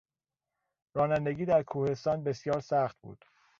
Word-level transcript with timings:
رانندگی 0.93 1.45
در 1.45 1.63
کوهستان 1.63 2.23
بسیار 2.23 2.59
سخت 2.59 2.97
بود. 3.01 3.25